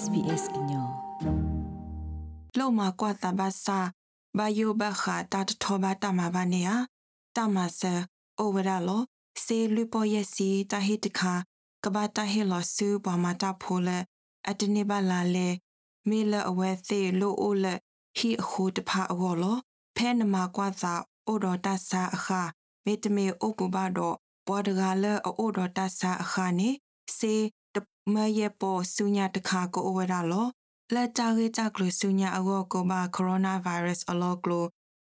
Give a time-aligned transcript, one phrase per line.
[0.00, 0.88] SBS ညော
[2.58, 3.78] လောမကွာတဘာစာ
[4.38, 6.70] ဘယိုဘခတာတထောဘတာမဘာနေယ
[7.36, 7.94] တမဆာ
[8.38, 9.02] အိုဝရလော
[9.44, 11.34] စေလူပေါ်ယစီတဟိတခါ
[11.84, 13.88] ကဘာတဟိလောဆူဘမတာဖိုလ
[14.48, 15.48] အတနေဘလာလေ
[16.08, 17.66] မေလအဝဲသေးလိုအိုလ
[18.16, 19.58] ဟီအခုတဖာအောလော
[19.96, 20.94] ဖဲနမကွာသာ
[21.26, 22.42] အိုတော်တဆာအခါ
[22.84, 24.16] မေတမေအိုပူဘာတော့
[24.46, 26.70] ဘောဒဂါလအိုတော်တဆာအခါနေ
[27.18, 27.34] စေ
[28.04, 30.46] တမယေပေါ်ဆုညာတခါကိုအဝရလော
[30.94, 34.64] လက်တာရေကြကလဆုညာအကောကိုဘာကိုရိုနာဗိုင်းရပ်စ်အလောကလို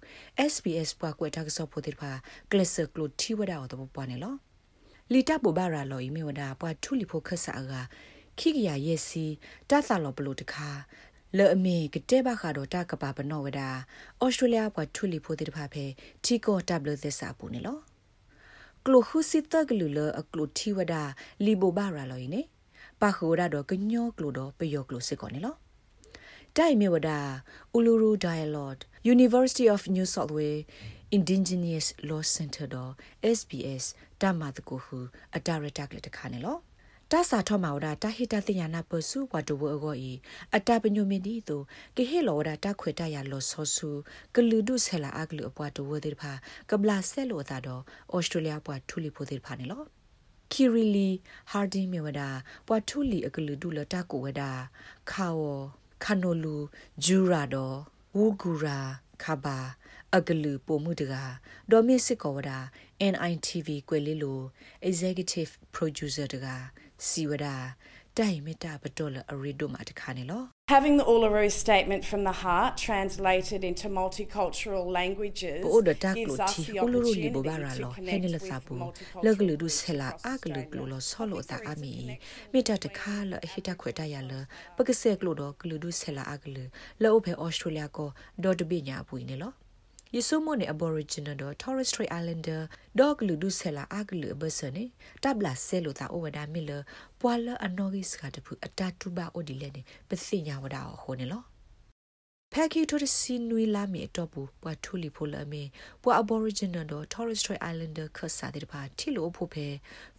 [0.52, 2.12] SPS ပွားကွက်တာကစောဖို့တဲ့တဖာ
[2.50, 4.34] ကလစ်ဆကလိုတီဝဒါတော့ပွားနေလော
[5.12, 7.72] လီတာဘိုဘာရာလော်ဤမေဝဒါပွားထူလီဖို့ခဆာက
[8.38, 9.24] ခိကရရဲ့စီ
[9.70, 10.68] တာသလော်ဘလိုတခါ
[11.36, 13.60] လေအမေကတဲ့ဘခါတော့တကပါပနောဝဒ
[14.22, 15.84] ဩစတြေးလျဘွားထူလီဖိုတိတဖာဖဲ
[16.24, 17.78] တီကိုတဘလသစ်စာပူနေလော
[18.86, 20.94] ကလိုခုစစ်တကလူလအကလိုတီဝဒ
[21.44, 22.42] လီဘိုဘာရာလောင်းနေ
[23.00, 25.56] ပါခိုရတော့ကညောကလိုတော့ပယောကလိုစစ်ကောနေလော
[26.56, 27.10] တိုင်မြဝဒ
[27.76, 28.82] Uluru Dialogue
[29.14, 30.64] University of New South Wales
[31.16, 32.92] Indigenous Law Center တော့
[33.38, 33.84] SBS
[34.20, 34.98] တမတ်ကိုဟု
[35.36, 36.58] အတာရတက်လက်တခါနေလော
[37.12, 40.12] တာစာထောမာဝဒတာဟိတသိညာနာပစုဝတဝအောဤ
[40.56, 41.62] အတပညုမီဒီတို
[41.96, 43.90] ကေဟေလောဝဒတာခွေတရလောဆောစု
[44.34, 46.32] ကလူဒုဆလာအကလူအပွားတဝဒေဖာ
[46.70, 47.82] ကဘလာဆဲလောသာတော့
[48.14, 49.82] ဩစတြေးလျပွားထူလီဖိုဒေဖာနေလော
[50.52, 51.08] ကီရီလီ
[51.50, 52.20] ဟာဒီမြဝဒ
[52.66, 54.42] ပွားထူလီအကလူဒုလတာကိုဝဒ
[55.10, 55.42] ခါဝ
[56.04, 56.56] ခနိုလူ
[57.04, 57.56] ဂျူရာဒ
[58.16, 58.78] ဝူဂူရာ
[59.22, 59.58] ခဘာ
[60.16, 61.14] အကလူပိုမှုတက
[61.70, 62.50] ဒေါ်မစ်စစ်ကောဝဒ
[63.12, 64.40] NITV ကွယ်လေးလို
[64.88, 66.46] executive producer တက
[67.06, 67.46] စီဝဒ
[68.18, 75.60] တိုင်မတာပတော်လအရီဒိုမာတခါနေလော Having the Uluru Statement from the Heart translated into multicultural languages
[76.18, 77.30] gives us the opportunity
[77.78, 81.92] to connect with laglu du sela aglu glu lo solo ta ami
[82.52, 84.40] meta ta kha la hita khweta ya la
[84.76, 86.64] pakase glu do glu du sela aglu
[87.02, 88.06] lo phe Australia ko
[88.42, 89.50] do de bi nya pui ne lo
[90.16, 92.62] ယဆုမွန်အဘော်ရီဂျီနယ်တော့ Torres Strait Islander
[92.98, 94.84] ဒေါဂလူဒုဆလာအဂလူဘဆနေ
[95.22, 96.70] တပ်လာဆဲလိုတာအိုဝဒါမီလ
[97.20, 98.36] ပွာလအနော်ဂိစကတ
[102.50, 105.62] ဖူအတတူဘာအိုဒီလဲနေပသိညာဝဒါဟိုနေလောဖက်ကီတိုစီနွီလာမီတော့ဘူးပွာထူလီဖိုလာမီ
[106.02, 109.66] ပွာ Aboriginal တော့ Torres Strait Islander ခဆာတဲ့ပါတီလိုဖို့ဖဲ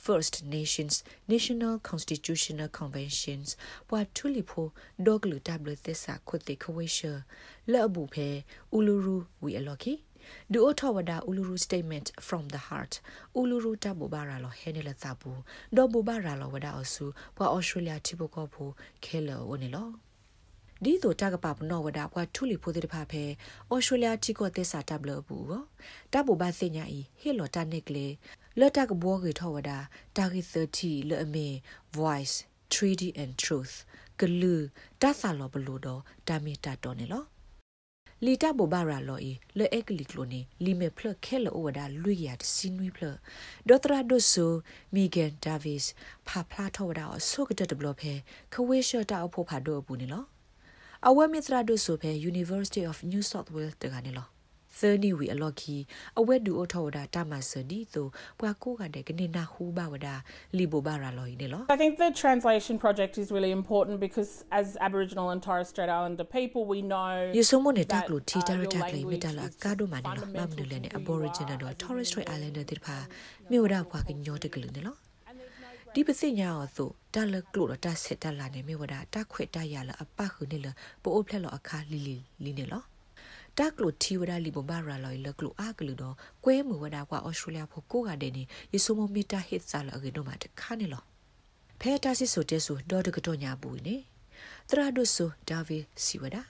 [0.06, 0.96] First Nations
[1.32, 3.48] National Constitutional Conventions
[3.90, 4.66] ပွာထူလီဖို
[5.06, 7.06] ဒေါဂလူတဘလသစ္စာခွတ်တိခွေရှ
[7.72, 8.28] လဲအဘူဖဲ
[8.76, 9.94] Uluru we aloki
[10.54, 12.94] ဒူအထဝဒါ Uluru statement from the heart
[13.40, 15.40] Uluru တဘူဘာရာလောဟဲနေလသဘူး
[15.76, 17.06] ဒေါ်ဘူဘာရာလောဝဒါအဆူ
[17.38, 18.72] ပွာ Australia တိဘကောဖို့
[19.06, 20.09] ခဲလောဝနေလော
[20.84, 23.24] ဒီတို့တကပပနောဝဒကွာထူလီဖိုတိတဖာဖဲ
[23.72, 25.64] ဩစတြေးလျတီကိုသစ္စာတဘလဘူးကို
[26.14, 28.08] တဘူဘာစညာဤဟေလော်တနစ်ကလေ
[28.60, 29.72] လော်တကဘောကေထောဝဒ
[30.18, 30.42] တာဂီ
[30.78, 31.48] 30လော်အမေ
[31.98, 32.36] voice
[32.74, 33.76] treaty and truth
[34.20, 34.56] ကလူ
[35.02, 37.24] တဆာလောဘလို့တော့ဒါမီတာတော်နေလော
[38.26, 43.04] လီတာဘဘာရာလော်ဤလေအက်ကလီကလိုနီလီမေဖလခဲလောဝဒါလူရတ်စင်ဝီဖလ
[43.68, 44.52] ဒေါ်ထရာဒိုဆို
[44.94, 45.84] မီဂန်ဒါဗစ်
[46.28, 48.14] ဖာဖလာထောဝဒါအဆုကတတဘလဖဲ
[48.54, 50.26] ခဝေရှတာအဖို့ဖာဒိုဘူးနေလော
[51.08, 54.28] အဝဲမစ်ရာဒုဆိုဖဲ University of New South Wales တကနေလော
[54.80, 55.78] သနီဝီအလော်ခီ
[56.20, 58.08] အဝဲဒူအထောဝဒတာမဆဒီဆို
[58.40, 60.08] ပွာကိုကတဲ့ကနေနာဟူဘဝဒ
[60.58, 66.26] လီဘိုဘာရာလော်နေလော I think the translation project is really important because as Aboriginal and Torres Strait Islander
[66.38, 72.96] people we know ယဆုမနေတက်လို့တီတာရတက်လေးမတလာကာဒိုမနေလောမမနူလည်း Aboriginal တော့ Torres Strait Islander တိဖာ
[73.52, 74.98] မြို့ရဖွာကညောတကလူနေလော
[75.94, 80.68] ဒီပစိညာအောဆိုတလကလို့တဆက်တလာနေမြေဝဒတခွေတရလအပခုနေလ
[81.04, 82.84] ပိုအိုဖလက်လအခါလီလီလီနေလော
[83.58, 91.04] တက်ကလို့တီဝဒလီဘဘာရာလော်လကလို့အာကလို့တော့ကွဲမှုဝဒကွာအော်စတြေးလျဖို့ကိုကတဲ့နေယေဆိုမမီတာဟစ်စာလအကေတော့မတခါနေလော
[91.82, 93.96] ဖဲတာစစ်ဆိုတဲဆိုဒေါ်တကတော့ညာဘူးနေ
[94.70, 96.42] တရာဒုဆိုဒါဗီစီဝဒါ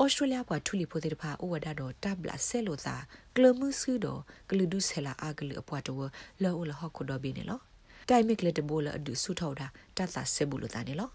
[0.00, 2.96] ဩဩစတြေးလျဘွာထူလီဖိုတဲ့ဖာဩဝဒါတော့တပ်လာဆဲလို့သာ
[3.36, 4.20] ကလမှုစုတော့
[4.50, 6.08] ကလူဒုဆဲလာအာကလူအပွားတော့
[6.42, 7.60] လောလဟခုတော့ဘီနေလော
[8.08, 9.66] တိုင်မစ်လက်တဘိုလအဒုဆုထောက်တာ
[9.96, 11.10] တတ်သာဆဲဘူးလို့တာနေလော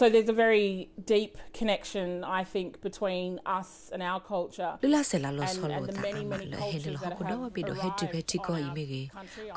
[0.00, 4.72] So there's a very deep connection, I think, between us and our culture.
[4.82, 9.06] လလဆဲလာလောဆောလို့တာအမလဟဲလဟခုတော့ဘီတော့ဟက်တီဘက်တီကိုအီမေကြီး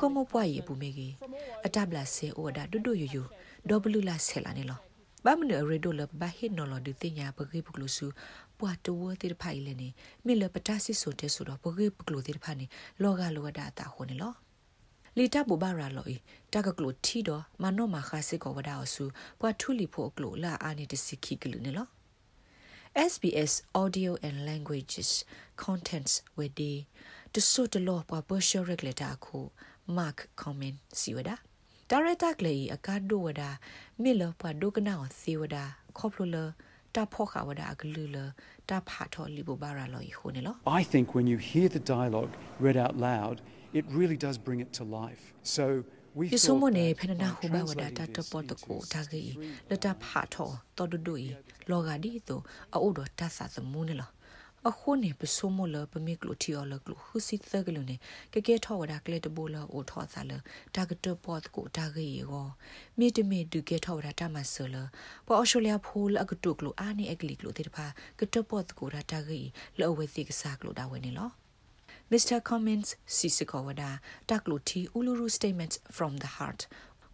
[0.00, 1.12] ကမပွားရီပူမေကြီး
[1.66, 3.16] အတပ်လာဆဲဩဝဒါဒွဒွယယ
[3.68, 4.78] ဒေါဘလူလာဆဲလာနေလော
[5.24, 8.06] ဘာမနရေဒိုလဘဟိနော်လဒတင်ညာပဂိပကလူစု
[8.58, 9.88] ပွာတဝတိတဖိုင်လေနေ
[10.24, 10.32] မိ
[15.14, 16.16] လပတစစ်ဆိုတဲ့ဆိုတော့ပဂိပကလူတိတဖာနေလောကလောကတာတာဟိုနေလောလီတာဘူဘာရာလောဤ
[16.50, 19.04] တကကလူထီတော့မနောမခါစစ်ကောဝဒါအဆူ
[19.38, 21.86] ပွာထူလီဖို့ကလူလာအာနေတစီခိကလူနေလော
[23.10, 25.10] SBS Audio and Languages
[25.64, 26.72] Contents with the
[27.32, 29.38] to so the law pa Persia regulator ko
[29.96, 31.34] Mark comment siwada
[31.92, 33.50] Director Clay အကားဒိုဝဒါ
[34.02, 35.64] မီလပွားဒိုကနာစီဝဒါ
[35.98, 36.36] ခေါပလိုလ
[36.94, 38.16] တာဖောခါဝဒါအကလူလ
[38.68, 42.32] တာဖာထောလီဘဘာရာလောယခုနေလော I think when you hear the dialogue
[42.64, 43.36] read out loud,
[43.78, 45.22] it really does bring it to life.
[45.56, 45.64] So
[46.18, 49.68] we ယဆုမ thought နေ that ဖနနာ by ဟူဘဝဒါ translating တာတ this ပေါ်တ into ကိုတာဂီ three
[49.70, 51.14] လတာဖာထောတော်ဒူဒူ
[51.70, 52.40] လောဂါဒီတို
[52.74, 54.10] အိုဒတာဆာသမူနေလော
[54.70, 57.96] အခုနေပစုမလပမိကလူတီော်လကလူခုစီသကလူနေ
[58.32, 60.32] ကကဲထောဝဒါကလက်တဘူလအိုထောဆာလ
[60.76, 62.48] တာကတပေါ်တကိုတာဂီရော
[62.98, 64.76] မိတမီဒုကဲထောဝဒါတမဆလ
[65.26, 67.86] ပေါ်အော်စတြေးလျဖိုးအကတုကလူအာနီအကလီကလူတေတဖာ
[68.18, 69.40] ကတပေါ်တကိုဒါတာဂီ
[69.78, 71.30] လောဝဲစီကစားကလူဒါဝဲနေလော
[72.12, 72.44] Mr.
[72.44, 76.66] Cummins Sisikowada Takluti Uluru Statements from the Heart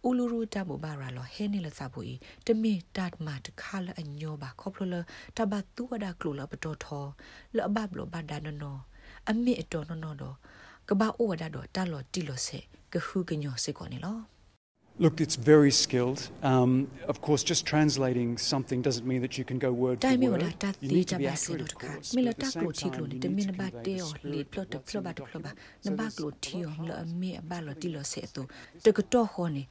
[0.03, 5.07] Uluru Tabu Bara lo Henila Sabui Temi Tat Mat Kala Anyoba Koplola
[5.37, 7.15] Tabatu Wada Klula Patoto
[7.53, 8.87] La Bablo Badano no
[9.25, 10.37] Ami Etono no do
[10.85, 14.25] Kaba Owada do Talo Tilo Se Kahu Ganyo Sikoni lo
[15.01, 16.21] Look, it's very skilled.
[16.43, 20.35] Um, of course, just translating something doesn't mean that you can go word for တိုင်မီဝ
[20.35, 20.43] word.
[20.65, 22.09] ဒါတ You တိ need ချ to be ပါစေ accurate, တော့ of တခါ course.
[22.17, 23.55] မီလ but at တ the ကလို same တီက time, လို you တမ need င် to
[23.59, 25.47] ဘာ convey တေ the ော်လီ spirit ပလ of တ်ဖလ what's ဘ in တ် the ဖလဘ
[25.47, 25.55] document.
[25.85, 28.43] န So ဘာ there's ကလိုတီယော a လ lot of အမီအဘလ translation တီလစေတူ
[28.85, 29.65] တကတော့ခေါ်နေ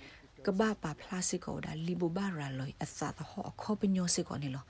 [0.45, 4.63] ကဘာပါပလာစစ်ကောဒါလီဘဘာရာလောအသသဟောခေါပညောစစ်ကောနေလော